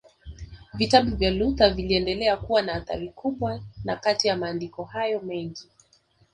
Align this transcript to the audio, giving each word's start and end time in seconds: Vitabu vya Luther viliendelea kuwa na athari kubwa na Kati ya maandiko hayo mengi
Vitabu 0.73 1.15
vya 1.15 1.31
Luther 1.31 1.73
viliendelea 1.73 2.37
kuwa 2.37 2.61
na 2.61 2.73
athari 2.75 3.09
kubwa 3.09 3.63
na 3.85 3.95
Kati 3.95 4.27
ya 4.27 4.37
maandiko 4.37 4.83
hayo 4.83 5.19
mengi 5.21 5.69